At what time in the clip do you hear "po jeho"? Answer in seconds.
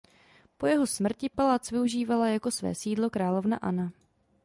0.57-0.87